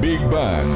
Big 0.00 0.20
Bang. 0.30 0.66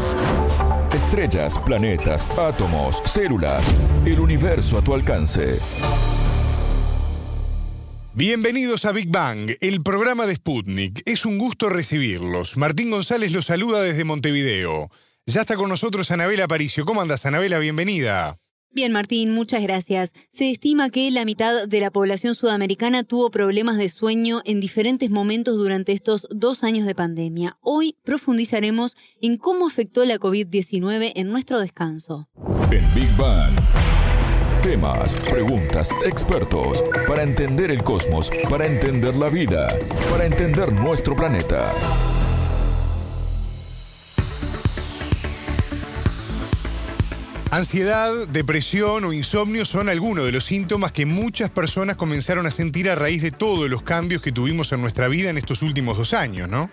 Estrellas, 0.92 1.58
planetas, 1.64 2.26
átomos, 2.38 3.00
células, 3.06 3.64
el 4.04 4.20
universo 4.20 4.76
a 4.76 4.84
tu 4.84 4.92
alcance. 4.92 5.58
Bienvenidos 8.12 8.84
a 8.84 8.92
Big 8.92 9.08
Bang, 9.08 9.50
el 9.62 9.82
programa 9.82 10.26
de 10.26 10.34
Sputnik. 10.34 11.00
Es 11.06 11.24
un 11.24 11.38
gusto 11.38 11.70
recibirlos. 11.70 12.58
Martín 12.58 12.90
González 12.90 13.32
los 13.32 13.46
saluda 13.46 13.82
desde 13.82 14.04
Montevideo. 14.04 14.90
Ya 15.24 15.40
está 15.40 15.56
con 15.56 15.70
nosotros 15.70 16.10
Anabela 16.10 16.44
Aparicio. 16.44 16.84
¿Cómo 16.84 17.00
andas, 17.00 17.24
Anabela? 17.24 17.58
Bienvenida. 17.58 18.38
Bien, 18.74 18.90
Martín, 18.90 19.32
muchas 19.32 19.62
gracias. 19.62 20.14
Se 20.30 20.50
estima 20.50 20.90
que 20.90 21.08
la 21.12 21.24
mitad 21.24 21.68
de 21.68 21.80
la 21.80 21.92
población 21.92 22.34
sudamericana 22.34 23.04
tuvo 23.04 23.30
problemas 23.30 23.76
de 23.76 23.88
sueño 23.88 24.42
en 24.44 24.58
diferentes 24.58 25.10
momentos 25.10 25.56
durante 25.56 25.92
estos 25.92 26.26
dos 26.30 26.64
años 26.64 26.84
de 26.84 26.96
pandemia. 26.96 27.56
Hoy 27.60 27.96
profundizaremos 28.02 28.96
en 29.22 29.36
cómo 29.36 29.68
afectó 29.68 30.04
la 30.04 30.16
COVID-19 30.16 31.12
en 31.14 31.30
nuestro 31.30 31.60
descanso. 31.60 32.28
En 32.72 32.94
Big 32.96 33.16
Bang. 33.16 33.54
Temas, 34.64 35.14
preguntas, 35.30 35.90
expertos, 36.04 36.82
para 37.06 37.22
entender 37.22 37.70
el 37.70 37.82
cosmos, 37.84 38.28
para 38.50 38.66
entender 38.66 39.14
la 39.14 39.28
vida, 39.28 39.68
para 40.10 40.26
entender 40.26 40.72
nuestro 40.72 41.14
planeta. 41.14 41.70
Ansiedad, 47.54 48.26
depresión 48.26 49.04
o 49.04 49.12
insomnio 49.12 49.64
son 49.64 49.88
algunos 49.88 50.24
de 50.24 50.32
los 50.32 50.44
síntomas 50.44 50.90
que 50.90 51.06
muchas 51.06 51.50
personas 51.50 51.94
comenzaron 51.94 52.46
a 52.46 52.50
sentir 52.50 52.90
a 52.90 52.96
raíz 52.96 53.22
de 53.22 53.30
todos 53.30 53.70
los 53.70 53.82
cambios 53.82 54.22
que 54.22 54.32
tuvimos 54.32 54.72
en 54.72 54.80
nuestra 54.80 55.06
vida 55.06 55.30
en 55.30 55.38
estos 55.38 55.62
últimos 55.62 55.96
dos 55.96 56.14
años, 56.14 56.48
¿no? 56.48 56.68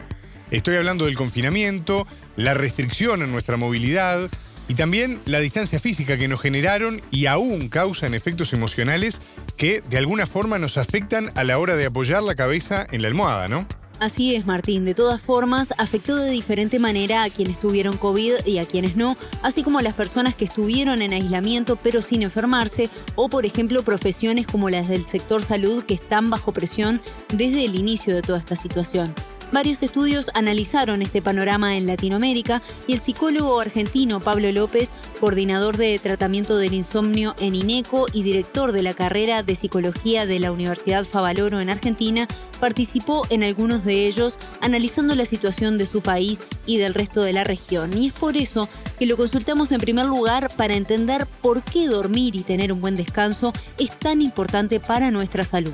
Estoy 0.50 0.78
hablando 0.78 1.06
del 1.06 1.16
confinamiento, 1.16 2.08
la 2.36 2.56
restricción 2.56 3.22
en 3.22 3.32
nuestra 3.32 3.58
movilidad 3.58 4.28
y 4.68 4.74
también 4.74 5.22
la 5.26 5.40
distancia 5.40 5.78
física 5.78 6.18
que 6.18 6.28
nos 6.28 6.42
generaron 6.42 7.00
y 7.12 7.28
aún 7.28 7.70
causan 7.70 8.16
efectos 8.16 8.52
emocionales 8.52 9.22
que 9.58 9.82
de 9.82 10.00
alguna 10.00 10.26
forma 10.26 10.58
nos 10.58 10.80
afectan 10.80 11.32
a 11.36 11.44
la 11.44 11.60
hora 11.60 11.76
de 11.76 11.86
apoyar 11.86 12.24
la 12.24 12.34
cabeza 12.34 12.88
en 12.92 13.04
la 13.04 13.08
almohada, 13.08 13.48
¿no? 13.48 13.68
Así 14.02 14.36
es, 14.36 14.48
Martín. 14.48 14.84
De 14.84 14.96
todas 14.96 15.22
formas, 15.22 15.76
afectó 15.78 16.16
de 16.16 16.32
diferente 16.32 16.80
manera 16.80 17.22
a 17.22 17.30
quienes 17.30 17.60
tuvieron 17.60 17.98
COVID 17.98 18.48
y 18.48 18.58
a 18.58 18.66
quienes 18.66 18.96
no, 18.96 19.16
así 19.44 19.62
como 19.62 19.78
a 19.78 19.84
las 19.84 19.94
personas 19.94 20.36
que 20.36 20.44
estuvieron 20.44 21.04
en 21.04 21.14
aislamiento 21.14 21.76
pero 21.76 22.02
sin 22.02 22.24
enfermarse, 22.24 22.90
o 23.14 23.30
por 23.30 23.46
ejemplo 23.46 23.84
profesiones 23.84 24.48
como 24.48 24.72
las 24.72 24.88
del 24.88 25.06
sector 25.06 25.44
salud 25.44 25.84
que 25.84 25.94
están 25.94 26.32
bajo 26.32 26.52
presión 26.52 27.00
desde 27.32 27.64
el 27.64 27.76
inicio 27.76 28.16
de 28.16 28.24
toda 28.24 28.40
esta 28.40 28.56
situación. 28.56 29.14
Varios 29.52 29.84
estudios 29.84 30.32
analizaron 30.34 31.02
este 31.02 31.22
panorama 31.22 31.76
en 31.76 31.86
Latinoamérica 31.86 32.62
y 32.88 32.94
el 32.94 33.00
psicólogo 33.00 33.60
argentino 33.60 34.22
Pablo 34.22 34.50
López, 34.54 34.94
coordinador 35.20 35.76
de 35.76 36.00
tratamiento 36.00 36.58
del 36.58 36.74
insomnio 36.74 37.36
en 37.38 37.56
INECO 37.56 38.06
y 38.14 38.24
director 38.24 38.72
de 38.72 38.82
la 38.82 38.94
carrera 38.94 39.44
de 39.44 39.56
psicología 39.56 40.26
de 40.26 40.40
la 40.40 40.54
Universidad 40.54 41.04
Favaloro 41.04 41.60
en 41.60 41.70
Argentina, 41.70 42.28
participó 42.62 43.28
en 43.30 43.44
algunos 43.44 43.84
de 43.84 44.08
ellos 44.08 44.40
analizando 44.62 45.16
la 45.16 45.26
situación 45.26 45.78
de 45.78 45.86
su 45.86 46.02
país 46.02 46.42
y 46.66 46.78
del 46.78 46.94
resto 46.94 47.22
de 47.22 47.34
la 47.34 47.44
región. 47.44 47.98
Y 47.98 48.08
es 48.08 48.14
por 48.14 48.38
eso 48.38 48.70
que 49.00 49.06
lo 49.06 49.18
consultamos 49.18 49.74
en 49.74 49.82
primer 49.82 50.06
lugar 50.06 50.48
para 50.56 50.76
entender 50.76 51.28
por 51.42 51.62
qué 51.62 51.88
dormir 51.88 52.38
y 52.38 52.44
tener 52.44 52.72
un 52.72 52.80
buen 52.80 52.96
descanso 52.96 53.52
es 53.78 53.92
tan 54.00 54.22
importante 54.22 54.80
para 54.80 55.12
nuestra 55.12 55.44
salud. 55.44 55.74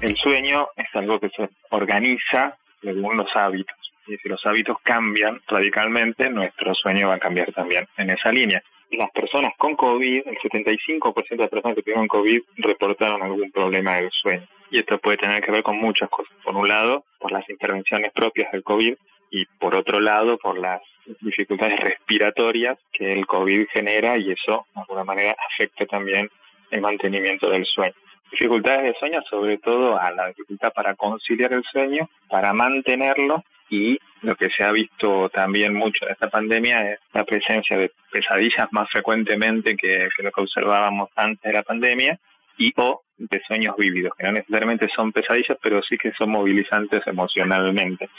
El 0.00 0.16
sueño 0.16 0.66
es 0.74 0.88
algo 0.94 1.20
que 1.20 1.28
se 1.28 1.48
organiza 1.70 2.58
según 2.82 3.16
los 3.16 3.34
hábitos. 3.34 3.76
Y 4.06 4.16
si 4.16 4.28
los 4.28 4.44
hábitos 4.46 4.76
cambian 4.82 5.40
radicalmente, 5.46 6.28
nuestro 6.28 6.74
sueño 6.74 7.08
va 7.08 7.14
a 7.14 7.18
cambiar 7.18 7.52
también 7.52 7.86
en 7.96 8.10
esa 8.10 8.32
línea. 8.32 8.62
Las 8.90 9.10
personas 9.10 9.52
con 9.56 9.76
COVID, 9.76 10.22
el 10.26 10.38
75% 10.38 11.28
de 11.30 11.36
las 11.36 11.48
personas 11.48 11.76
que 11.76 11.82
tuvieron 11.82 12.08
COVID 12.08 12.42
reportaron 12.56 13.22
algún 13.22 13.50
problema 13.50 13.96
del 13.96 14.10
sueño. 14.10 14.46
Y 14.70 14.78
esto 14.78 14.98
puede 14.98 15.18
tener 15.18 15.42
que 15.42 15.52
ver 15.52 15.62
con 15.62 15.78
muchas 15.78 16.10
cosas. 16.10 16.32
Por 16.42 16.56
un 16.56 16.68
lado, 16.68 17.04
por 17.18 17.32
las 17.32 17.48
intervenciones 17.48 18.12
propias 18.12 18.50
del 18.52 18.62
COVID 18.62 18.94
y 19.30 19.46
por 19.58 19.74
otro 19.74 20.00
lado, 20.00 20.36
por 20.36 20.58
las 20.58 20.82
dificultades 21.20 21.80
respiratorias 21.80 22.78
que 22.92 23.12
el 23.12 23.26
COVID 23.26 23.66
genera 23.72 24.18
y 24.18 24.32
eso, 24.32 24.66
de 24.74 24.80
alguna 24.80 25.04
manera, 25.04 25.36
afecta 25.52 25.86
también 25.86 26.28
el 26.70 26.80
mantenimiento 26.80 27.48
del 27.48 27.64
sueño 27.64 27.94
dificultades 28.32 28.82
de 28.82 28.98
sueño, 28.98 29.22
sobre 29.30 29.58
todo 29.58 29.98
a 29.98 30.10
la 30.10 30.28
dificultad 30.28 30.72
para 30.72 30.94
conciliar 30.94 31.52
el 31.52 31.62
sueño, 31.64 32.08
para 32.28 32.52
mantenerlo 32.52 33.44
y 33.72 33.98
lo 34.20 34.36
que 34.36 34.50
se 34.50 34.64
ha 34.64 34.70
visto 34.70 35.30
también 35.30 35.74
mucho 35.74 36.04
en 36.04 36.12
esta 36.12 36.28
pandemia 36.28 36.92
es 36.92 37.00
la 37.14 37.24
presencia 37.24 37.78
de 37.78 37.90
pesadillas 38.10 38.68
más 38.70 38.88
frecuentemente 38.90 39.76
que, 39.76 40.08
lo 40.18 40.30
que 40.30 40.40
observábamos 40.42 41.08
antes 41.16 41.42
de 41.42 41.52
la 41.52 41.62
pandemia 41.62 42.18
y 42.58 42.72
o 42.76 43.02
de 43.16 43.40
sueños 43.46 43.74
vívidos, 43.76 44.12
que 44.16 44.26
no 44.26 44.32
necesariamente 44.32 44.88
son 44.94 45.10
pesadillas, 45.10 45.56
pero 45.62 45.82
sí 45.82 45.96
que 45.96 46.12
son 46.12 46.30
movilizantes 46.30 47.02
emocionalmente. 47.06 48.10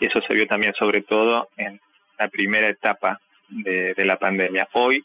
Y 0.00 0.06
eso 0.06 0.22
se 0.22 0.34
vio 0.34 0.46
también 0.46 0.72
sobre 0.74 1.02
todo 1.02 1.50
en 1.56 1.78
la 2.18 2.28
primera 2.28 2.68
etapa 2.68 3.20
de, 3.48 3.94
la 3.98 4.16
pandemia. 4.16 4.68
Hoy 4.72 5.04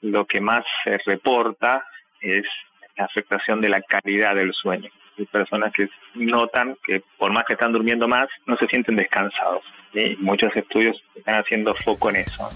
lo 0.00 0.26
que 0.26 0.40
más 0.40 0.64
se 0.84 0.98
reporta 1.04 1.84
es 2.20 2.44
afectación 2.98 3.60
de 3.60 3.68
la 3.68 3.80
calidad 3.82 4.34
del 4.34 4.52
sueño. 4.52 4.90
Hay 5.18 5.26
personas 5.26 5.72
que 5.72 5.88
notan 6.14 6.76
que 6.84 7.02
por 7.16 7.32
más 7.32 7.44
que 7.44 7.54
están 7.54 7.72
durmiendo 7.72 8.06
más, 8.06 8.28
no 8.46 8.56
se 8.56 8.66
sienten 8.66 8.96
descansados. 8.96 9.62
Y 9.92 10.16
muchos 10.16 10.54
estudios 10.54 11.02
están 11.14 11.40
haciendo 11.40 11.74
foco 11.84 12.10
en 12.10 12.16
eso. 12.16 12.48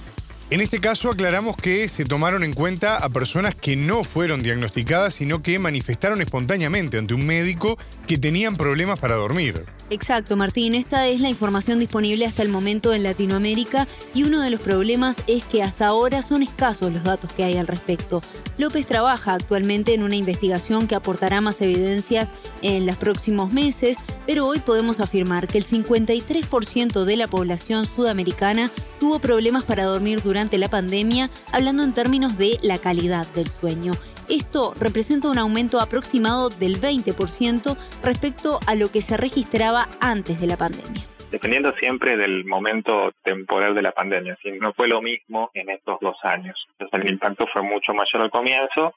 En 0.52 0.60
este 0.60 0.80
caso 0.80 1.10
aclaramos 1.10 1.56
que 1.56 1.88
se 1.88 2.04
tomaron 2.04 2.44
en 2.44 2.52
cuenta 2.52 2.98
a 2.98 3.08
personas 3.08 3.54
que 3.54 3.74
no 3.74 4.04
fueron 4.04 4.42
diagnosticadas, 4.42 5.14
sino 5.14 5.42
que 5.42 5.58
manifestaron 5.58 6.20
espontáneamente 6.20 6.98
ante 6.98 7.14
un 7.14 7.24
médico 7.24 7.78
que 8.06 8.18
tenían 8.18 8.56
problemas 8.56 8.98
para 8.98 9.14
dormir. 9.14 9.64
Exacto, 9.88 10.36
Martín. 10.36 10.74
Esta 10.74 11.06
es 11.08 11.22
la 11.22 11.30
información 11.30 11.78
disponible 11.78 12.26
hasta 12.26 12.42
el 12.42 12.50
momento 12.50 12.92
en 12.92 13.02
Latinoamérica 13.02 13.88
y 14.14 14.24
uno 14.24 14.42
de 14.42 14.50
los 14.50 14.60
problemas 14.60 15.24
es 15.26 15.44
que 15.44 15.62
hasta 15.62 15.86
ahora 15.86 16.20
son 16.20 16.42
escasos 16.42 16.92
los 16.92 17.02
datos 17.02 17.32
que 17.32 17.44
hay 17.44 17.56
al 17.56 17.66
respecto. 17.66 18.20
López 18.58 18.84
trabaja 18.84 19.32
actualmente 19.32 19.94
en 19.94 20.02
una 20.02 20.16
investigación 20.16 20.86
que 20.86 20.94
aportará 20.94 21.40
más 21.40 21.62
evidencias 21.62 22.30
en 22.60 22.84
los 22.84 22.96
próximos 22.96 23.54
meses, 23.54 23.96
pero 24.26 24.46
hoy 24.46 24.60
podemos 24.60 25.00
afirmar 25.00 25.48
que 25.48 25.58
el 25.58 25.64
53% 25.64 27.04
de 27.04 27.16
la 27.16 27.28
población 27.28 27.84
sudamericana 27.86 28.70
tuvo 29.00 29.18
problemas 29.18 29.64
para 29.64 29.84
dormir 29.84 30.22
durante 30.22 30.58
la 30.58 30.68
pandemia, 30.68 31.30
hablando 31.52 31.82
en 31.82 31.94
términos 31.94 32.38
de 32.38 32.58
la 32.62 32.78
calidad 32.78 33.26
del 33.34 33.48
sueño. 33.48 33.92
Esto 34.28 34.74
representa 34.78 35.30
un 35.30 35.38
aumento 35.38 35.80
aproximado 35.80 36.48
del 36.48 36.80
20% 36.80 37.76
respecto 38.02 38.60
a 38.66 38.74
lo 38.74 38.90
que 38.90 39.00
se 39.00 39.16
registraba 39.16 39.88
antes 40.00 40.40
de 40.40 40.46
la 40.46 40.56
pandemia 40.56 41.06
dependiendo 41.32 41.74
siempre 41.76 42.18
del 42.18 42.44
momento 42.44 43.10
temporal 43.24 43.74
de 43.74 43.80
la 43.80 43.92
pandemia. 43.92 44.38
No 44.60 44.74
fue 44.74 44.86
lo 44.86 45.00
mismo 45.00 45.50
en 45.54 45.70
estos 45.70 45.98
dos 46.00 46.16
años. 46.22 46.68
El 46.92 47.08
impacto 47.08 47.46
fue 47.46 47.62
mucho 47.62 47.94
mayor 47.94 48.22
al 48.22 48.30
comienzo, 48.30 48.94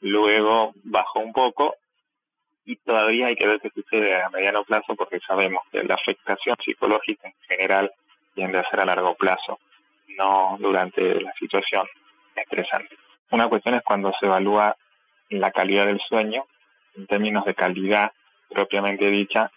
luego 0.00 0.72
bajó 0.84 1.18
un 1.18 1.32
poco 1.32 1.74
y 2.68 2.76
todavía 2.76 3.28
hay 3.28 3.34
que 3.34 3.46
ver 3.46 3.60
qué 3.60 3.70
sucede 3.70 4.22
a 4.22 4.28
mediano 4.28 4.62
plazo 4.62 4.94
porque 4.94 5.20
sabemos 5.20 5.62
que 5.72 5.82
la 5.84 5.94
afectación 5.94 6.54
psicológica 6.62 7.26
en 7.26 7.34
general 7.48 7.90
tiende 8.34 8.58
a 8.58 8.68
ser 8.68 8.80
a 8.80 8.84
largo 8.84 9.14
plazo, 9.14 9.58
no 10.18 10.58
durante 10.60 11.18
la 11.18 11.32
situación 11.32 11.86
estresante. 12.36 12.94
Una 13.30 13.48
cuestión 13.48 13.74
es 13.74 13.82
cuando 13.82 14.12
se 14.20 14.26
evalúa 14.26 14.76
la 15.30 15.50
calidad 15.50 15.86
del 15.86 15.98
sueño, 16.00 16.44
en 16.94 17.06
términos 17.06 17.46
de 17.46 17.54
calidad 17.54 18.12
propiamente 18.50 19.08
dicha, 19.10 19.50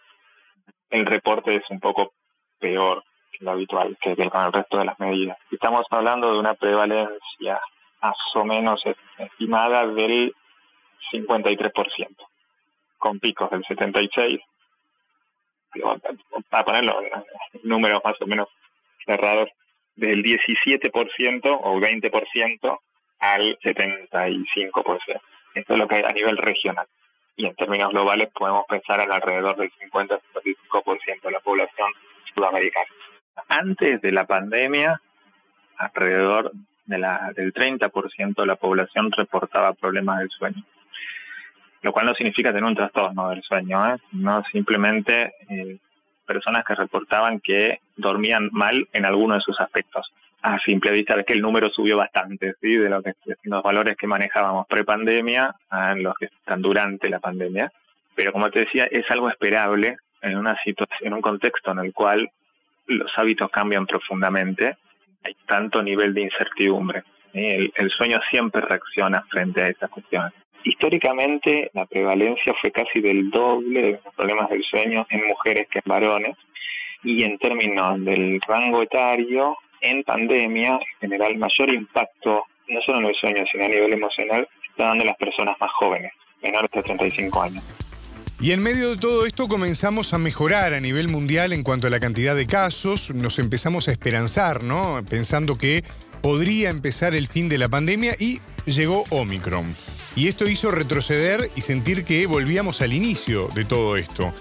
el 0.90 1.06
reporte 1.06 1.56
es 1.56 1.70
un 1.70 1.82
poco 1.82 2.14
peor 2.60 3.04
que 3.34 3.44
lo 3.44 3.52
habitual, 3.52 3.98
que 4.00 4.16
con 4.16 4.46
el 4.46 4.54
resto 4.54 4.78
de 4.78 4.86
las 4.86 4.98
medidas. 5.02 5.38
Estamos 5.52 5.86
hablando 5.90 6.32
de 6.32 6.40
una 6.40 6.54
prevalencia 6.54 7.60
más 8.02 8.16
o 8.36 8.46
menos 8.46 8.82
estimada 9.18 9.86
del 9.86 10.34
53%, 11.12 12.31
con 13.02 13.20
picos 13.20 13.50
del 13.50 13.64
76%, 13.64 14.40
para 16.50 16.64
ponerlo 16.64 17.02
en 17.02 17.12
números 17.64 18.02
más 18.06 18.22
o 18.22 18.28
menos 18.28 18.48
cerrados, 19.06 19.50
del 19.96 20.24
17% 20.24 21.60
o 21.64 21.80
20% 21.80 22.80
al 23.20 23.58
75%. 23.60 25.22
Esto 25.56 25.74
es 25.74 25.80
lo 25.80 25.88
que 25.88 25.96
hay 25.96 26.04
a 26.04 26.14
nivel 26.14 26.38
regional. 26.38 26.86
Y 27.36 27.48
en 27.48 27.56
términos 27.56 27.90
globales 27.90 28.30
podemos 28.30 28.66
pensar 28.70 29.00
en 29.02 29.12
alrededor 29.12 29.58
del 29.58 29.72
50-55% 29.92 31.22
de 31.24 31.32
la 31.32 31.40
población 31.40 31.92
sudamericana. 32.34 32.88
Antes 33.48 34.00
de 34.02 34.12
la 34.12 34.26
pandemia, 34.26 35.02
alrededor 35.78 36.52
de 36.86 36.98
la, 37.00 37.32
del 37.36 37.52
30% 37.54 38.36
de 38.36 38.46
la 38.46 38.56
población 38.56 39.12
reportaba 39.12 39.74
problemas 39.74 40.20
del 40.20 40.30
sueño. 40.30 40.64
Lo 41.82 41.92
cual 41.92 42.06
no 42.06 42.14
significa 42.14 42.50
tener 42.50 42.64
un 42.64 42.76
trastorno 42.76 43.30
del 43.30 43.42
sueño, 43.42 43.94
¿eh? 43.94 43.98
no 44.12 44.44
simplemente 44.52 45.34
eh, 45.50 45.78
personas 46.26 46.64
que 46.64 46.76
reportaban 46.76 47.40
que 47.40 47.80
dormían 47.96 48.50
mal 48.52 48.88
en 48.94 49.06
alguno 49.06 49.36
de 49.36 49.42
sus 49.42 49.60
aspectos. 49.60 50.12
A 50.44 50.60
simple 50.60 50.92
vista 50.92 51.20
es 51.20 51.26
que 51.26 51.34
el 51.34 51.42
número 51.42 51.70
subió 51.70 51.98
bastante, 51.98 52.56
¿sí? 52.62 52.76
De 52.76 52.90
los, 52.90 53.04
valores 53.64 53.96
que 53.96 54.08
manejábamos 54.08 54.66
pre-pandemia 54.68 55.56
a 55.70 55.96
los 55.96 56.16
que 56.16 56.26
están 56.26 56.62
durante 56.62 57.10
la 57.10 57.20
pandemia. 57.20 57.72
Pero 58.16 58.32
como 58.32 58.50
te 58.50 58.62
decía, 58.62 58.86
es 58.86 59.10
algo 59.12 59.30
esperable 59.30 59.98
en 60.22 60.38
una 60.38 60.58
situación, 60.64 61.08
en 61.08 61.14
un 61.14 61.22
contexto 61.22 61.72
en 61.72 61.80
el 61.80 61.94
cual 61.94 62.30
los 62.88 63.12
hábitos 63.18 63.52
cambian 63.52 63.86
profundamente, 63.86 64.78
hay 65.24 65.36
tanto 65.46 65.84
nivel 65.84 66.14
de 66.14 66.22
incertidumbre. 66.22 67.04
El, 67.34 67.72
el, 67.76 67.90
sueño 67.92 68.20
siempre 68.30 68.62
reacciona 68.62 69.22
frente 69.30 69.62
a 69.62 69.68
estas 69.68 69.90
cuestiones. 69.90 70.34
Históricamente, 70.64 71.72
la 71.74 71.86
prevalencia 71.86 72.54
fue 72.62 72.72
casi 72.72 73.02
del 73.02 73.30
doble 73.32 73.82
de 73.82 73.92
los 74.04 74.16
problemas 74.16 74.50
del 74.50 74.64
sueño 74.64 75.08
en 75.10 75.28
mujeres 75.28 75.68
que 75.72 75.80
en 75.80 75.90
varones, 75.90 76.38
y 77.04 77.24
en 77.24 77.38
términos 77.40 78.04
del 78.04 78.40
rango 78.48 78.84
etario, 78.84 79.58
en 79.82 80.04
pandemia, 80.04 80.74
en 80.74 81.00
general, 81.00 81.38
mayor 81.38 81.74
impacto, 81.74 82.46
no 82.68 82.82
solo 82.82 83.00
en 83.00 83.06
el 83.08 83.16
sueño, 83.16 83.44
sino 83.52 83.66
a 83.66 83.68
nivel 83.68 83.94
emocional, 83.94 84.48
está 84.70 84.86
dando 84.86 85.06
las 85.06 85.18
personas 85.18 85.56
más 85.60 85.72
jóvenes, 85.72 86.12
menores 86.44 86.70
de 86.72 86.84
35 86.84 87.42
años. 87.42 87.64
Y 88.40 88.54
en 88.54 88.64
medio 88.64 88.92
de 88.92 88.98
todo 88.98 89.26
esto 89.26 89.48
comenzamos 89.48 90.14
a 90.14 90.18
mejorar 90.18 90.74
a 90.74 90.80
nivel 90.80 91.08
mundial 91.08 91.54
en 91.54 91.64
cuanto 91.64 91.88
a 91.88 91.90
la 91.92 92.00
cantidad 92.00 92.36
de 92.36 92.48
casos, 92.48 93.12
nos 93.12 93.38
empezamos 93.38 93.88
a 93.88 93.92
esperanzar, 93.92 94.64
¿no? 94.64 95.00
Pensando 95.08 95.58
que 95.58 95.84
podría 96.24 96.70
empezar 96.70 97.14
el 97.14 97.28
fin 97.28 97.50
de 97.50 97.60
la 97.60 97.70
pandemia 97.70 98.14
y 98.20 98.40
llegó 98.66 99.04
Omicron. 99.12 99.76
Y 100.16 100.28
esto 100.28 100.48
hizo 100.48 100.72
retroceder 100.72 101.52
y 101.56 101.62
sentir 101.62 102.04
que 102.04 102.28
volvíamos 102.28 102.82
al 102.82 102.94
inicio 102.94 103.48
de 103.56 103.66
todo 103.66 103.96
esto. 103.96 104.34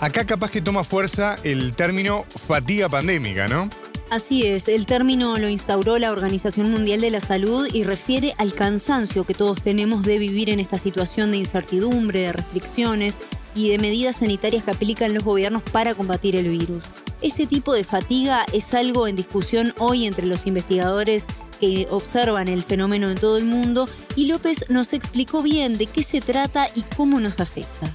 Acá 0.00 0.26
capaz 0.26 0.50
que 0.50 0.60
toma 0.60 0.84
fuerza 0.84 1.36
el 1.42 1.72
término 1.74 2.26
fatiga 2.36 2.88
pandémica, 2.88 3.48
¿no? 3.48 3.70
Así 4.10 4.46
es, 4.46 4.68
el 4.68 4.86
término 4.86 5.36
lo 5.38 5.48
instauró 5.48 5.98
la 5.98 6.12
Organización 6.12 6.70
Mundial 6.70 7.00
de 7.00 7.10
la 7.10 7.18
Salud 7.18 7.68
y 7.72 7.82
refiere 7.82 8.34
al 8.38 8.54
cansancio 8.54 9.24
que 9.24 9.34
todos 9.34 9.62
tenemos 9.62 10.04
de 10.04 10.18
vivir 10.18 10.48
en 10.50 10.60
esta 10.60 10.78
situación 10.78 11.32
de 11.32 11.38
incertidumbre, 11.38 12.20
de 12.20 12.32
restricciones 12.32 13.16
y 13.56 13.70
de 13.70 13.78
medidas 13.78 14.18
sanitarias 14.18 14.62
que 14.62 14.70
aplican 14.70 15.12
los 15.12 15.24
gobiernos 15.24 15.62
para 15.64 15.94
combatir 15.94 16.36
el 16.36 16.50
virus. 16.50 16.84
Este 17.20 17.46
tipo 17.46 17.72
de 17.72 17.82
fatiga 17.82 18.46
es 18.52 18.74
algo 18.74 19.08
en 19.08 19.16
discusión 19.16 19.74
hoy 19.78 20.06
entre 20.06 20.26
los 20.26 20.46
investigadores 20.46 21.26
que 21.58 21.86
observan 21.90 22.48
el 22.48 22.62
fenómeno 22.62 23.10
en 23.10 23.18
todo 23.18 23.38
el 23.38 23.44
mundo 23.44 23.86
y 24.16 24.30
López 24.30 24.70
nos 24.70 24.92
explicó 24.92 25.42
bien 25.42 25.78
de 25.78 25.86
qué 25.86 26.02
se 26.02 26.20
trata 26.20 26.66
y 26.74 26.82
cómo 26.96 27.20
nos 27.20 27.40
afecta. 27.40 27.94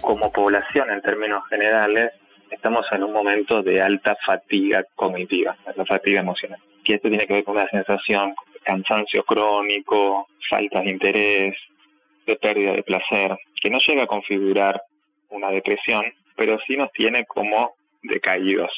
Como 0.00 0.32
población 0.32 0.90
en 0.90 1.02
términos 1.02 1.42
generales, 1.48 2.12
estamos 2.50 2.86
en 2.92 3.04
un 3.04 3.12
momento 3.12 3.62
de 3.62 3.80
alta 3.80 4.16
fatiga 4.24 4.84
cognitiva, 4.94 5.56
la 5.76 5.84
fatiga 5.84 6.20
emocional. 6.20 6.60
Y 6.84 6.94
esto 6.94 7.08
tiene 7.08 7.26
que 7.26 7.34
ver 7.34 7.44
con 7.44 7.56
una 7.56 7.68
sensación 7.68 8.34
de 8.52 8.60
cansancio 8.60 9.22
crónico, 9.24 10.26
falta 10.48 10.80
de 10.80 10.90
interés, 10.90 11.54
de 12.26 12.36
pérdida 12.36 12.72
de 12.72 12.82
placer, 12.82 13.38
que 13.60 13.70
no 13.70 13.78
llega 13.78 14.02
a 14.02 14.08
configurar 14.08 14.82
una 15.28 15.50
depresión, 15.50 16.04
pero 16.34 16.58
sí 16.66 16.76
nos 16.76 16.90
tiene 16.92 17.24
como 17.26 17.74
decaídos 18.02 18.70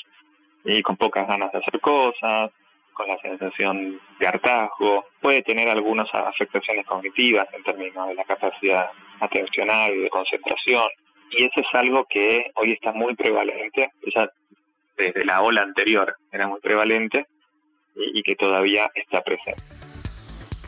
y 0.65 0.83
con 0.83 0.97
pocas 0.97 1.27
ganas 1.27 1.51
de 1.53 1.59
hacer 1.59 1.81
cosas, 1.81 2.51
la 3.07 3.19
sensación 3.19 4.01
de 4.19 4.27
hartazgo, 4.27 5.05
puede 5.21 5.43
tener 5.43 5.69
algunas 5.69 6.09
afectaciones 6.13 6.87
cognitivas 6.87 7.49
en 7.53 7.63
términos 7.63 8.09
de 8.09 8.15
la 8.15 8.25
capacidad 8.25 8.91
atencional 9.21 9.93
y 9.95 10.03
de 10.03 10.11
concentración, 10.11 10.89
y 11.31 11.45
eso 11.45 11.61
es 11.61 11.67
algo 11.73 12.07
que 12.09 12.51
hoy 12.57 12.73
está 12.73 12.93
muy 12.93 13.15
prevalente, 13.15 13.91
ya 14.15 14.29
desde 14.97 15.25
la 15.25 15.43
ola 15.43 15.63
anterior 15.63 16.15
era 16.31 16.47
muy 16.47 16.61
prevalente 16.61 17.27
y, 17.95 18.23
que 18.23 18.37
todavía 18.37 18.91
está 18.95 19.23
presente. 19.23 19.63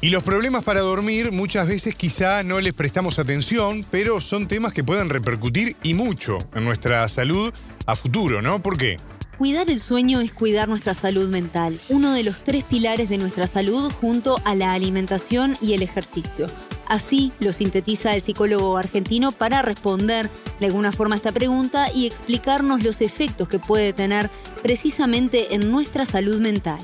Y 0.01 0.11
los 0.11 0.23
problemas 0.23 0.65
para 0.65 0.81
dormir 0.81 1.33
muchas 1.33 1.69
veces 1.69 1.95
quizá 1.95 2.43
no 2.43 2.61
les 2.61 2.75
prestamos 2.75 3.19
atención, 3.19 3.83
pero 3.91 4.21
son 4.21 4.47
temas 4.47 4.75
que 4.75 4.85
pueden 4.85 5.09
repercutir 5.09 5.77
y 5.83 5.95
mucho 5.95 6.39
en 6.55 6.65
nuestra 6.65 7.09
salud 7.09 7.55
a 7.87 7.97
futuro, 7.97 8.43
¿no? 8.43 8.63
¿Por 8.63 8.77
qué? 8.77 8.99
Cuidar 9.39 9.69
el 9.69 9.79
sueño 9.79 10.21
es 10.21 10.33
cuidar 10.33 10.69
nuestra 10.69 10.95
salud 10.95 11.29
mental, 11.29 11.79
uno 11.89 12.13
de 12.13 12.23
los 12.23 12.45
tres 12.45 12.63
pilares 12.63 13.09
de 13.09 13.19
nuestra 13.19 13.49
salud 13.49 13.91
junto 13.91 14.37
a 14.45 14.55
la 14.55 14.73
alimentación 14.73 15.55
y 15.61 15.75
el 15.75 15.83
ejercicio. 15.83 16.47
Así 16.87 17.33
lo 17.41 17.53
sintetiza 17.53 18.15
el 18.15 18.21
psicólogo 18.21 18.77
argentino 18.77 19.33
para 19.33 19.61
responder 19.61 20.27
de 20.61 20.67
alguna 20.67 20.93
forma 20.93 21.17
a 21.17 21.19
esta 21.19 21.33
pregunta 21.33 21.87
y 21.93 22.07
explicarnos 22.07 22.85
los 22.85 23.01
efectos 23.01 23.49
que 23.49 23.59
puede 23.59 23.93
tener 23.93 24.31
precisamente 24.63 25.53
en 25.55 25.69
nuestra 25.69 26.05
salud 26.05 26.41
mental. 26.41 26.79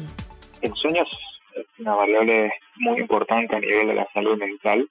El 0.61 0.75
sueño 0.75 1.05
es 1.55 1.67
una 1.79 1.95
variable 1.95 2.53
muy 2.79 2.99
importante 2.99 3.55
a 3.55 3.61
nivel 3.61 3.87
de 3.87 3.95
la 3.95 4.09
salud 4.13 4.37
mental 4.37 4.89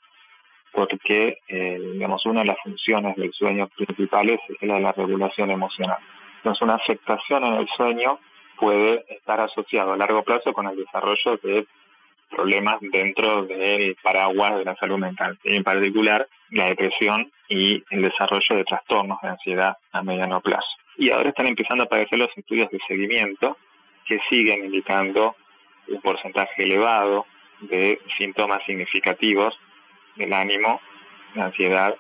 porque, 0.71 1.39
eh, 1.50 1.79
digamos, 1.94 2.25
una 2.25 2.41
de 2.41 2.47
las 2.47 2.57
funciones 2.63 3.17
del 3.17 3.33
sueño 3.33 3.67
principales 3.75 4.39
es 4.47 4.67
la 4.67 4.75
de 4.75 4.81
la 4.81 4.91
regulación 4.94 5.51
emocional. 5.51 5.97
Entonces, 6.39 6.62
una 6.62 6.75
afectación 6.75 7.44
en 7.44 7.53
el 7.56 7.68
sueño 7.69 8.19
puede 8.57 9.06
estar 9.09 9.39
asociado 9.39 9.94
a 9.94 9.97
largo 9.97 10.24
plazo 10.24 10.53
con 10.53 10.68
el 10.68 10.75
desarrollo 10.75 11.38
de 11.44 11.65
problemas 12.30 12.77
dentro 12.81 13.44
del 13.44 13.95
paraguas 14.03 14.57
de 14.57 14.65
la 14.65 14.75
salud 14.75 14.97
mental, 14.97 15.38
en 15.44 15.63
particular 15.63 16.27
la 16.51 16.69
depresión 16.69 17.31
y 17.47 17.83
el 17.89 18.01
desarrollo 18.03 18.56
de 18.56 18.63
trastornos 18.63 19.19
de 19.21 19.30
ansiedad 19.30 19.77
a 19.91 20.03
mediano 20.03 20.39
plazo. 20.41 20.68
Y 20.97 21.09
ahora 21.12 21.30
están 21.30 21.47
empezando 21.47 21.83
a 21.83 21.86
aparecer 21.86 22.19
los 22.19 22.30
estudios 22.38 22.69
de 22.69 22.80
seguimiento 22.88 23.57
que 24.06 24.19
siguen 24.30 24.65
indicando 24.65 25.35
un 25.88 26.01
porcentaje 26.01 26.63
elevado 26.63 27.25
de 27.62 28.00
síntomas 28.18 28.63
significativos 28.65 29.57
del 30.15 30.33
ánimo, 30.33 30.80
de 31.33 31.42
ansiedad 31.42 31.95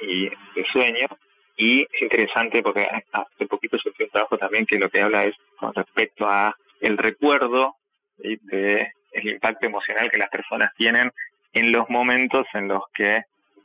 y 0.00 0.28
de 0.28 0.64
sueño. 0.72 1.06
Y 1.56 1.82
es 1.82 2.02
interesante 2.02 2.62
porque 2.62 2.86
hace 3.12 3.46
poquito 3.46 3.78
surgió 3.78 4.06
un 4.06 4.10
trabajo 4.10 4.36
también 4.36 4.66
que 4.66 4.78
lo 4.78 4.90
que 4.90 5.00
habla 5.00 5.24
es 5.24 5.34
con 5.58 5.72
respecto 5.74 6.28
a 6.28 6.54
el 6.80 6.98
recuerdo 6.98 7.76
de 8.18 8.92
el 9.12 9.28
impacto 9.28 9.66
emocional 9.66 10.10
que 10.10 10.18
las 10.18 10.28
personas 10.28 10.70
tienen 10.76 11.10
en 11.52 11.72
los 11.72 11.88
momentos 11.88 12.46
en 12.52 12.68
los 12.68 12.82
que 12.94 13.22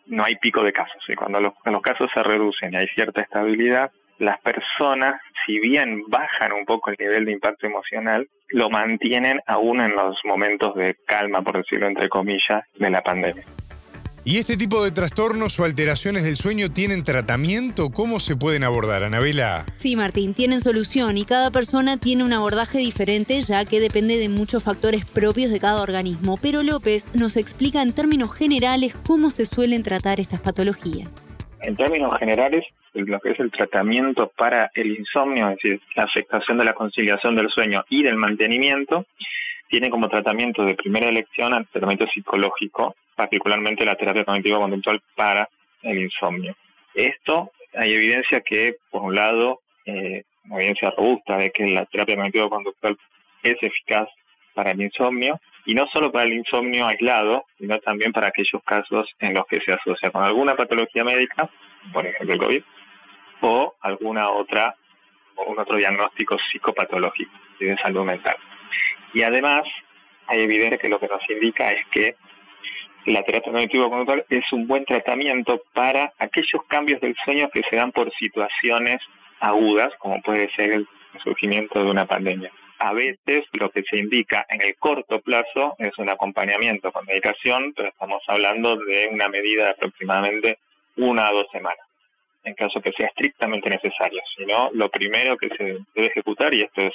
no 0.07 0.23
hay 0.23 0.35
pico 0.38 0.63
de 0.63 0.73
casos. 0.73 1.03
Y 1.07 1.15
cuando 1.15 1.39
los, 1.39 1.53
los 1.65 1.81
casos 1.81 2.09
se 2.13 2.23
reducen 2.23 2.73
y 2.73 2.77
hay 2.77 2.88
cierta 2.88 3.21
estabilidad, 3.21 3.91
las 4.17 4.39
personas, 4.41 5.19
si 5.45 5.59
bien 5.59 6.03
bajan 6.07 6.53
un 6.53 6.65
poco 6.65 6.91
el 6.91 6.97
nivel 6.99 7.25
de 7.25 7.31
impacto 7.31 7.67
emocional, 7.67 8.29
lo 8.49 8.69
mantienen 8.69 9.41
aún 9.47 9.81
en 9.81 9.95
los 9.95 10.19
momentos 10.23 10.75
de 10.75 10.95
calma, 11.05 11.41
por 11.41 11.57
decirlo 11.57 11.88
entre 11.88 12.07
comillas, 12.07 12.63
de 12.75 12.89
la 12.89 13.01
pandemia. 13.01 13.45
¿Y 14.23 14.37
este 14.37 14.55
tipo 14.55 14.83
de 14.83 14.91
trastornos 14.91 15.59
o 15.59 15.63
alteraciones 15.63 16.23
del 16.23 16.35
sueño 16.35 16.69
tienen 16.71 17.03
tratamiento? 17.03 17.89
¿Cómo 17.89 18.19
se 18.19 18.35
pueden 18.35 18.63
abordar, 18.63 19.03
Anabela? 19.03 19.65
Sí, 19.73 19.95
Martín, 19.95 20.35
tienen 20.35 20.59
solución 20.59 21.17
y 21.17 21.25
cada 21.25 21.49
persona 21.49 21.97
tiene 21.97 22.23
un 22.23 22.31
abordaje 22.31 22.77
diferente 22.77 23.41
ya 23.41 23.65
que 23.65 23.79
depende 23.79 24.19
de 24.19 24.29
muchos 24.29 24.63
factores 24.63 25.05
propios 25.05 25.51
de 25.51 25.59
cada 25.59 25.81
organismo. 25.81 26.37
Pero 26.39 26.61
López 26.61 27.07
nos 27.15 27.35
explica 27.35 27.81
en 27.81 27.93
términos 27.93 28.31
generales 28.31 28.95
cómo 29.07 29.31
se 29.31 29.45
suelen 29.45 29.81
tratar 29.81 30.19
estas 30.19 30.39
patologías. 30.39 31.27
En 31.61 31.75
términos 31.75 32.13
generales, 32.19 32.63
lo 32.93 33.19
que 33.21 33.31
es 33.31 33.39
el 33.39 33.49
tratamiento 33.49 34.31
para 34.37 34.69
el 34.75 34.99
insomnio, 34.99 35.49
es 35.49 35.55
decir, 35.55 35.81
la 35.95 36.03
afectación 36.03 36.59
de 36.59 36.65
la 36.65 36.75
conciliación 36.75 37.35
del 37.35 37.49
sueño 37.49 37.85
y 37.89 38.03
del 38.03 38.17
mantenimiento, 38.17 39.07
tiene 39.71 39.89
como 39.89 40.09
tratamiento 40.09 40.63
de 40.63 40.75
primera 40.75 41.07
elección 41.07 41.53
el 41.53 41.65
tratamiento 41.67 42.05
psicológico 42.13 42.95
particularmente 43.15 43.85
la 43.85 43.95
terapia 43.95 44.25
cognitiva 44.25 44.57
conductual 44.57 45.01
para 45.15 45.47
el 45.83 45.99
insomnio. 45.99 46.55
Esto 46.93 47.51
hay 47.73 47.93
evidencia 47.93 48.41
que, 48.41 48.77
por 48.89 49.03
un 49.03 49.15
lado, 49.15 49.61
eh, 49.85 50.23
evidencia 50.51 50.91
robusta 50.97 51.37
de 51.37 51.51
que 51.51 51.67
la 51.67 51.85
terapia 51.85 52.15
cognitiva 52.15 52.49
conductual 52.49 52.97
es 53.43 53.57
eficaz 53.61 54.09
para 54.55 54.71
el 54.71 54.81
insomnio, 54.81 55.39
y 55.65 55.75
no 55.75 55.85
solo 55.87 56.11
para 56.11 56.25
el 56.25 56.33
insomnio 56.33 56.87
aislado, 56.87 57.45
sino 57.59 57.77
también 57.79 58.11
para 58.11 58.27
aquellos 58.27 58.63
casos 58.63 59.07
en 59.19 59.35
los 59.35 59.45
que 59.45 59.59
se 59.61 59.73
asocia 59.73 60.09
con 60.09 60.23
alguna 60.23 60.55
patología 60.55 61.03
médica, 61.03 61.47
por 61.93 62.05
ejemplo 62.05 62.33
el 62.33 62.39
COVID, 62.39 62.63
o 63.41 63.75
alguna 63.81 64.29
otra, 64.31 64.75
o 65.35 65.43
un 65.43 65.59
otro 65.59 65.77
diagnóstico 65.77 66.37
psicopatológico 66.39 67.31
de 67.59 67.77
salud 67.77 68.03
mental. 68.03 68.35
Y 69.13 69.24
además, 69.24 69.63
hay 70.27 70.41
evidencia 70.41 70.77
que 70.77 70.89
lo 70.89 71.00
que 71.00 71.08
nos 71.08 71.30
indica 71.30 71.72
es 71.72 71.86
que 71.88 72.15
la 73.06 73.24
terapia 73.24 73.51
cognitiva 73.51 73.89
conductual 73.89 74.25
es 74.30 74.51
un 74.53 74.68
buen 74.68 74.86
tratamiento 74.86 75.62
para 75.74 76.13
aquellos 76.20 76.63
cambios 76.68 77.01
del 77.01 77.15
sueño 77.25 77.50
que 77.50 77.63
se 77.70 77.75
dan 77.75 77.91
por 77.91 78.12
situaciones 78.13 79.01
agudas, 79.39 79.91
como 79.98 80.22
puede 80.22 80.50
ser 80.51 80.72
el 80.72 80.88
surgimiento 81.24 81.84
de 81.84 81.89
una 81.89 82.06
pandemia. 82.06 82.51
A 82.77 82.94
veces 82.94 83.46
lo 83.53 83.70
que 83.70 83.84
se 83.84 83.98
indica 83.98 84.46
en 84.50 84.62
el 84.62 84.75
corto 84.75 85.20
plazo 85.20 85.75
es 85.77 85.98
un 85.98 86.10
acompañamiento 86.10 86.91
con 86.91 87.06
medicación, 87.06 87.74
pero 87.75 87.89
estamos 87.89 88.24
hablando 88.27 88.75
de 88.75 89.10
una 89.12 89.27
medida 89.27 89.65
de 89.65 89.72
aproximadamente 89.72 90.60
una 90.96 91.27
a 91.27 91.32
dos 91.32 91.48
semanas. 91.51 91.86
en 92.44 92.56
caso 92.56 92.82
que 92.82 92.91
sea 92.94 93.06
estrictamente 93.06 93.70
necesario, 93.70 94.20
sino 94.36 94.72
lo 94.74 94.89
primero 94.89 95.38
que 95.38 95.50
se 95.50 95.63
debe 95.94 96.08
ejecutar, 96.08 96.51
y 96.56 96.63
esto 96.63 96.82
es, 96.82 96.94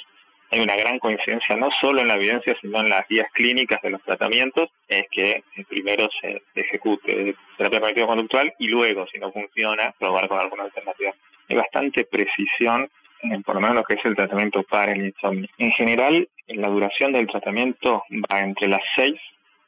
hay 0.51 0.59
una 0.59 0.75
gran 0.75 0.99
coincidencia 0.99 1.55
no 1.55 1.69
solo 1.81 2.01
en 2.01 2.07
la 2.07 2.15
evidencia, 2.15 2.55
sino 2.61 2.79
en 2.79 2.89
las 2.89 3.07
guías 3.07 3.27
clínicas 3.33 3.81
de 3.81 3.89
los 3.91 4.01
tratamientos, 4.03 4.69
es 4.87 5.05
que 5.11 5.43
primero 5.67 6.09
se 6.21 6.41
ejecute 6.55 7.35
terapia 7.57 7.79
cognitivo-conductual 7.79 8.53
y 8.59 8.67
luego, 8.67 9.05
si 9.07 9.19
no 9.19 9.31
funciona, 9.31 9.93
probar 9.99 10.27
con 10.27 10.39
alguna 10.39 10.63
alternativa. 10.63 11.13
Hay 11.49 11.55
bastante 11.55 12.05
precisión 12.05 12.89
en 13.23 13.41
por 13.43 13.55
lo 13.55 13.61
menos 13.61 13.77
lo 13.77 13.83
que 13.83 13.95
es 13.95 14.05
el 14.05 14.15
tratamiento 14.15 14.63
para 14.63 14.91
el 14.91 15.07
insomnio. 15.07 15.49
En 15.57 15.71
general, 15.71 16.29
la 16.47 16.67
duración 16.69 17.11
del 17.13 17.27
tratamiento 17.27 18.03
va 18.31 18.41
entre 18.41 18.67
las 18.67 18.83
6 18.95 19.15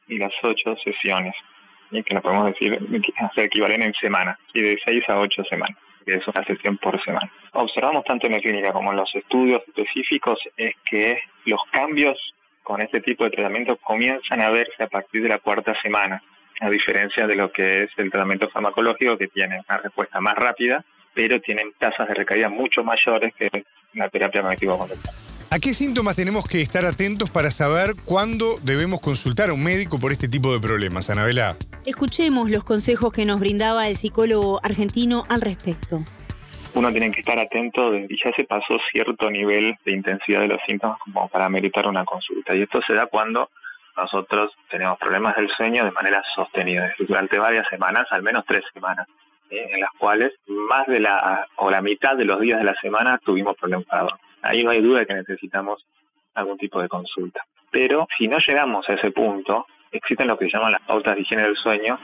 y 0.08 0.18
las 0.18 0.32
8 0.42 0.76
sesiones 0.84 1.34
que 1.90 2.14
lo 2.14 2.22
podemos 2.22 2.46
decir, 2.46 2.78
hacer 3.18 3.44
equivalente 3.44 3.86
en 3.86 3.94
semanas, 3.94 4.38
y 4.54 4.62
de 4.62 4.78
6 4.84 5.08
a 5.08 5.18
8 5.18 5.44
semanas, 5.44 5.76
que 6.06 6.14
es 6.14 6.28
una 6.28 6.44
sesión 6.44 6.78
por 6.78 7.02
semana. 7.02 7.30
Observamos 7.52 8.04
tanto 8.04 8.26
en 8.26 8.32
la 8.32 8.40
clínica 8.40 8.72
como 8.72 8.92
en 8.92 8.98
los 8.98 9.12
estudios 9.14 9.62
específicos 9.66 10.38
es 10.56 10.74
que 10.88 11.18
los 11.46 11.60
cambios 11.72 12.16
con 12.62 12.80
este 12.80 13.00
tipo 13.00 13.24
de 13.24 13.30
tratamiento 13.30 13.76
comienzan 13.76 14.40
a 14.40 14.50
verse 14.50 14.82
a 14.82 14.86
partir 14.86 15.22
de 15.22 15.28
la 15.30 15.38
cuarta 15.38 15.74
semana, 15.82 16.22
a 16.60 16.70
diferencia 16.70 17.26
de 17.26 17.34
lo 17.34 17.50
que 17.50 17.84
es 17.84 17.90
el 17.96 18.10
tratamiento 18.10 18.48
farmacológico 18.50 19.18
que 19.18 19.28
tiene 19.28 19.60
una 19.68 19.78
respuesta 19.78 20.20
más 20.20 20.36
rápida, 20.36 20.84
pero 21.12 21.40
tienen 21.40 21.72
tasas 21.78 22.06
de 22.06 22.14
recaída 22.14 22.48
mucho 22.48 22.84
mayores 22.84 23.34
que 23.34 23.50
la 23.94 24.08
terapia 24.08 24.42
cognitivo-conductual. 24.42 25.16
¿A 25.52 25.58
qué 25.58 25.74
síntomas 25.74 26.14
tenemos 26.14 26.44
que 26.44 26.60
estar 26.60 26.86
atentos 26.86 27.32
para 27.32 27.50
saber 27.50 27.96
cuándo 28.04 28.54
debemos 28.62 29.00
consultar 29.00 29.50
a 29.50 29.52
un 29.52 29.64
médico 29.64 29.98
por 29.98 30.12
este 30.12 30.28
tipo 30.28 30.52
de 30.52 30.60
problemas, 30.60 31.10
Anabela? 31.10 31.56
Escuchemos 31.84 32.50
los 32.50 32.62
consejos 32.62 33.12
que 33.12 33.24
nos 33.24 33.40
brindaba 33.40 33.88
el 33.88 33.96
psicólogo 33.96 34.60
argentino 34.62 35.24
al 35.28 35.40
respecto. 35.40 36.04
Uno 36.74 36.90
tiene 36.92 37.10
que 37.10 37.20
estar 37.20 37.38
atento 37.38 37.90
de 37.90 38.06
ya 38.22 38.32
se 38.32 38.44
pasó 38.44 38.78
cierto 38.90 39.30
nivel 39.30 39.76
de 39.84 39.92
intensidad 39.92 40.40
de 40.40 40.48
los 40.48 40.60
síntomas 40.66 40.98
como 41.00 41.28
para 41.28 41.48
meritar 41.48 41.86
una 41.88 42.04
consulta. 42.04 42.54
Y 42.54 42.62
esto 42.62 42.80
se 42.82 42.94
da 42.94 43.06
cuando 43.06 43.50
nosotros 43.96 44.52
tenemos 44.70 44.98
problemas 44.98 45.36
del 45.36 45.50
sueño 45.50 45.84
de 45.84 45.90
manera 45.90 46.22
sostenida, 46.34 46.92
durante 46.98 47.38
varias 47.38 47.66
semanas, 47.68 48.06
al 48.10 48.22
menos 48.22 48.44
tres 48.46 48.64
semanas, 48.72 49.06
¿eh? 49.50 49.68
en 49.72 49.80
las 49.80 49.90
cuales 49.98 50.32
más 50.46 50.86
de 50.86 51.00
la 51.00 51.46
o 51.56 51.70
la 51.70 51.82
mitad 51.82 52.16
de 52.16 52.24
los 52.24 52.40
días 52.40 52.58
de 52.58 52.64
la 52.64 52.74
semana 52.80 53.18
tuvimos 53.18 53.56
problemas 53.56 53.86
para 53.86 54.02
dormir 54.02 54.30
ahí 54.42 54.64
no 54.64 54.70
hay 54.70 54.80
duda 54.80 55.00
de 55.00 55.06
que 55.06 55.14
necesitamos 55.14 55.84
algún 56.34 56.58
tipo 56.58 56.80
de 56.80 56.88
consulta. 56.88 57.44
Pero 57.70 58.06
si 58.18 58.28
no 58.28 58.38
llegamos 58.38 58.88
a 58.88 58.94
ese 58.94 59.10
punto, 59.10 59.66
existen 59.92 60.28
lo 60.28 60.38
que 60.38 60.46
se 60.46 60.56
llaman 60.56 60.72
las 60.72 60.82
pautas 60.82 61.14
de 61.14 61.22
higiene 61.22 61.44
del 61.44 61.56
sueño, 61.56 61.98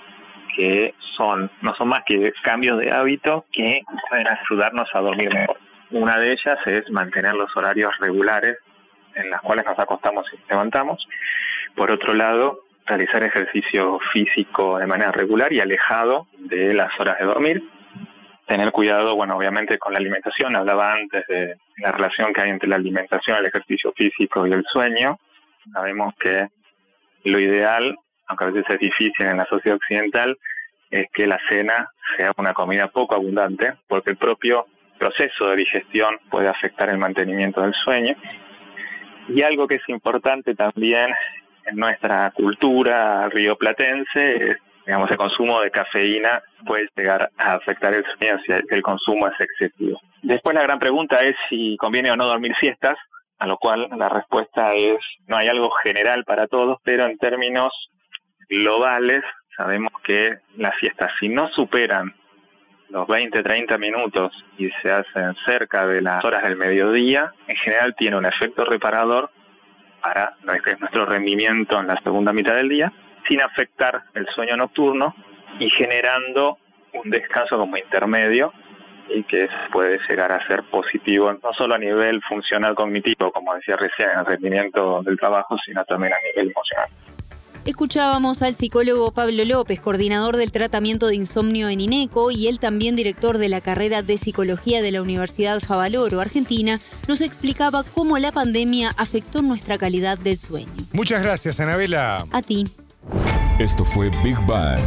que 0.54 0.94
son 1.16 1.50
no 1.62 1.74
son 1.74 1.88
más 1.88 2.02
que 2.04 2.32
cambios 2.42 2.78
de 2.78 2.92
hábito 2.92 3.44
que 3.52 3.82
pueden 4.08 4.26
ayudarnos 4.28 4.88
a 4.92 5.00
dormir 5.00 5.32
mejor. 5.32 5.58
Una 5.90 6.18
de 6.18 6.32
ellas 6.32 6.58
es 6.66 6.90
mantener 6.90 7.34
los 7.34 7.54
horarios 7.56 7.92
regulares 8.00 8.58
en 9.14 9.30
los 9.30 9.40
cuales 9.40 9.64
nos 9.64 9.78
acostamos 9.78 10.26
y 10.32 10.50
levantamos. 10.50 11.06
Por 11.74 11.90
otro 11.90 12.14
lado, 12.14 12.60
realizar 12.86 13.22
ejercicio 13.22 13.98
físico 14.12 14.78
de 14.78 14.86
manera 14.86 15.12
regular 15.12 15.52
y 15.52 15.60
alejado 15.60 16.26
de 16.38 16.74
las 16.74 16.98
horas 17.00 17.18
de 17.18 17.24
dormir 17.24 17.62
tener 18.46 18.70
cuidado, 18.70 19.16
bueno, 19.16 19.36
obviamente 19.36 19.78
con 19.78 19.92
la 19.92 19.98
alimentación, 19.98 20.56
hablaba 20.56 20.94
antes 20.94 21.26
de 21.26 21.56
la 21.78 21.92
relación 21.92 22.32
que 22.32 22.40
hay 22.40 22.50
entre 22.50 22.68
la 22.68 22.76
alimentación, 22.76 23.38
el 23.38 23.46
ejercicio 23.46 23.92
físico 23.92 24.46
y 24.46 24.52
el 24.52 24.64
sueño. 24.64 25.18
Sabemos 25.72 26.14
que 26.14 26.48
lo 27.24 27.40
ideal, 27.40 27.98
aunque 28.26 28.44
a 28.44 28.50
veces 28.50 28.64
es 28.70 28.78
difícil 28.78 29.26
en 29.26 29.38
la 29.38 29.46
sociedad 29.46 29.76
occidental, 29.76 30.36
es 30.90 31.06
que 31.12 31.26
la 31.26 31.38
cena 31.48 31.88
sea 32.16 32.32
una 32.36 32.54
comida 32.54 32.88
poco 32.88 33.14
abundante, 33.14 33.74
porque 33.88 34.10
el 34.10 34.16
propio 34.16 34.66
proceso 34.98 35.48
de 35.48 35.56
digestión 35.56 36.18
puede 36.30 36.48
afectar 36.48 36.88
el 36.88 36.98
mantenimiento 36.98 37.60
del 37.60 37.74
sueño. 37.74 38.14
Y 39.28 39.42
algo 39.42 39.66
que 39.66 39.76
es 39.76 39.88
importante 39.88 40.54
también 40.54 41.10
en 41.64 41.76
nuestra 41.76 42.30
cultura 42.30 43.28
rioplatense 43.28 44.50
es 44.50 44.56
digamos, 44.86 45.10
el 45.10 45.16
consumo 45.16 45.60
de 45.60 45.70
cafeína 45.70 46.40
puede 46.64 46.88
llegar 46.96 47.30
a 47.36 47.54
afectar 47.54 47.92
el 47.92 48.04
sueño 48.04 48.38
si 48.46 48.52
el 48.52 48.82
consumo 48.82 49.26
es 49.26 49.34
excesivo. 49.40 50.00
Después 50.22 50.54
la 50.54 50.62
gran 50.62 50.78
pregunta 50.78 51.22
es 51.22 51.34
si 51.48 51.76
conviene 51.76 52.12
o 52.12 52.16
no 52.16 52.26
dormir 52.26 52.54
siestas, 52.60 52.96
a 53.38 53.46
lo 53.46 53.58
cual 53.58 53.88
la 53.96 54.08
respuesta 54.08 54.74
es 54.74 54.98
no 55.26 55.36
hay 55.36 55.48
algo 55.48 55.70
general 55.82 56.24
para 56.24 56.46
todos, 56.46 56.78
pero 56.84 57.04
en 57.04 57.18
términos 57.18 57.72
globales 58.48 59.22
sabemos 59.56 59.92
que 60.04 60.38
las 60.56 60.76
siestas 60.78 61.10
si 61.18 61.28
no 61.28 61.48
superan 61.48 62.14
los 62.90 63.06
20, 63.08 63.42
30 63.42 63.78
minutos 63.78 64.32
y 64.58 64.70
se 64.82 64.92
hacen 64.92 65.34
cerca 65.44 65.86
de 65.86 66.00
las 66.02 66.24
horas 66.24 66.44
del 66.44 66.56
mediodía, 66.56 67.32
en 67.48 67.56
general 67.56 67.94
tiene 67.96 68.16
un 68.16 68.26
efecto 68.26 68.64
reparador 68.64 69.30
para 70.00 70.34
nuestro 70.44 71.06
rendimiento 71.06 71.80
en 71.80 71.88
la 71.88 72.00
segunda 72.02 72.32
mitad 72.32 72.54
del 72.54 72.68
día 72.68 72.92
sin 73.26 73.40
afectar 73.40 74.04
el 74.14 74.26
sueño 74.28 74.56
nocturno 74.56 75.14
y 75.58 75.68
generando 75.70 76.58
un 76.92 77.10
descanso 77.10 77.58
como 77.58 77.76
intermedio 77.76 78.52
y 79.08 79.24
que 79.24 79.48
puede 79.72 79.98
llegar 80.08 80.30
a 80.32 80.46
ser 80.46 80.62
positivo 80.64 81.32
no 81.32 81.52
solo 81.56 81.74
a 81.74 81.78
nivel 81.78 82.22
funcional 82.22 82.74
cognitivo, 82.74 83.32
como 83.32 83.54
decía 83.54 83.76
recién, 83.76 84.10
en 84.10 84.18
el 84.20 84.26
rendimiento 84.26 85.02
del 85.02 85.18
trabajo, 85.18 85.56
sino 85.64 85.84
también 85.84 86.12
a 86.12 86.16
nivel 86.28 86.52
emocional. 86.52 86.88
Escuchábamos 87.66 88.42
al 88.42 88.54
psicólogo 88.54 89.10
Pablo 89.10 89.44
López, 89.44 89.80
coordinador 89.80 90.36
del 90.36 90.52
tratamiento 90.52 91.08
de 91.08 91.16
insomnio 91.16 91.68
en 91.68 91.80
INECO 91.80 92.30
y 92.30 92.46
él 92.46 92.60
también 92.60 92.94
director 92.94 93.38
de 93.38 93.48
la 93.48 93.60
carrera 93.60 94.02
de 94.02 94.16
psicología 94.16 94.80
de 94.82 94.92
la 94.92 95.02
Universidad 95.02 95.58
Favaloro, 95.58 96.20
Argentina, 96.20 96.78
nos 97.08 97.20
explicaba 97.20 97.82
cómo 97.82 98.18
la 98.18 98.30
pandemia 98.30 98.92
afectó 98.96 99.42
nuestra 99.42 99.78
calidad 99.78 100.16
del 100.16 100.36
sueño. 100.36 100.70
Muchas 100.92 101.24
gracias, 101.24 101.58
Anabela. 101.58 102.24
A 102.30 102.40
ti. 102.40 102.68
Esto 103.58 103.84
fue 103.84 104.10
Big 104.22 104.38
Bang. 104.46 104.80